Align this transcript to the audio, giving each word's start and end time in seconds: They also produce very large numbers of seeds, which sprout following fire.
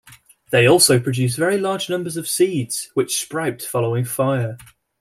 They 0.49 0.65
also 0.67 0.99
produce 0.99 1.35
very 1.35 1.59
large 1.59 1.87
numbers 1.87 2.17
of 2.17 2.27
seeds, 2.27 2.89
which 2.95 3.21
sprout 3.21 3.61
following 3.61 4.03
fire. 4.03 4.57